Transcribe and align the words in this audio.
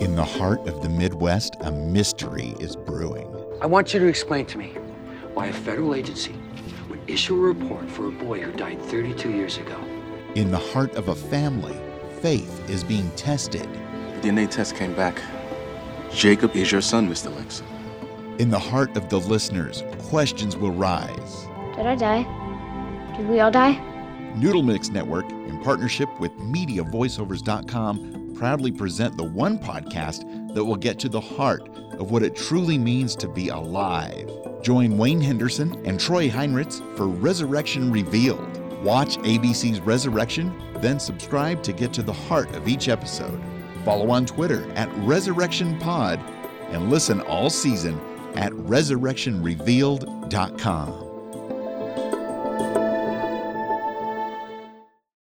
In 0.00 0.14
the 0.14 0.24
heart 0.24 0.66
of 0.68 0.82
the 0.82 0.90
Midwest, 0.90 1.56
a 1.60 1.72
mystery 1.72 2.54
is 2.60 2.76
brewing. 2.76 3.34
I 3.62 3.66
want 3.66 3.94
you 3.94 4.00
to 4.00 4.06
explain 4.06 4.44
to 4.46 4.58
me 4.58 4.74
why 5.32 5.46
a 5.46 5.52
federal 5.54 5.94
agency 5.94 6.34
would 6.90 7.00
issue 7.06 7.34
a 7.34 7.38
report 7.38 7.90
for 7.90 8.08
a 8.08 8.10
boy 8.12 8.40
who 8.40 8.52
died 8.52 8.80
32 8.82 9.30
years 9.30 9.56
ago. 9.56 9.78
In 10.34 10.50
the 10.50 10.58
heart 10.58 10.94
of 10.96 11.08
a 11.08 11.14
family, 11.14 11.74
faith 12.20 12.68
is 12.68 12.84
being 12.84 13.10
tested. 13.12 13.66
The 14.20 14.28
DNA 14.28 14.50
test 14.50 14.76
came 14.76 14.94
back. 14.94 15.18
Jacob 16.12 16.54
is 16.54 16.70
your 16.70 16.82
son, 16.82 17.08
Mr. 17.08 17.34
Lex. 17.34 17.62
In 18.38 18.50
the 18.50 18.58
heart 18.58 18.98
of 18.98 19.08
the 19.08 19.18
listeners, 19.18 19.82
questions 19.98 20.58
will 20.58 20.72
rise. 20.72 21.46
Did 21.74 21.86
I 21.86 21.94
die? 21.94 23.16
Did 23.16 23.30
we 23.30 23.40
all 23.40 23.50
die? 23.50 23.82
Noodle 24.36 24.62
Mix 24.62 24.90
Network, 24.90 25.30
in 25.30 25.58
partnership 25.62 26.10
with 26.20 26.32
MediaVoiceovers.com, 26.38 28.25
proudly 28.36 28.70
present 28.70 29.16
the 29.16 29.24
one 29.24 29.58
podcast 29.58 30.54
that 30.54 30.64
will 30.64 30.76
get 30.76 30.98
to 31.00 31.08
the 31.08 31.20
heart 31.20 31.68
of 31.98 32.10
what 32.10 32.22
it 32.22 32.36
truly 32.36 32.78
means 32.78 33.16
to 33.16 33.28
be 33.28 33.48
alive. 33.48 34.30
Join 34.62 34.96
Wayne 34.98 35.20
Henderson 35.20 35.84
and 35.86 35.98
Troy 35.98 36.28
Heinrichs 36.28 36.80
for 36.96 37.08
Resurrection 37.08 37.90
Revealed. 37.90 38.62
Watch 38.82 39.16
ABC's 39.18 39.80
Resurrection, 39.80 40.52
then 40.76 41.00
subscribe 41.00 41.62
to 41.62 41.72
get 41.72 41.92
to 41.94 42.02
the 42.02 42.12
heart 42.12 42.54
of 42.54 42.68
each 42.68 42.88
episode. 42.88 43.40
Follow 43.84 44.10
on 44.10 44.26
Twitter 44.26 44.70
at 44.72 44.92
Resurrection 44.98 45.78
Pod 45.78 46.20
and 46.70 46.90
listen 46.90 47.20
all 47.22 47.48
season 47.50 47.98
at 48.34 48.52
resurrectionrevealed.com. 48.52 51.05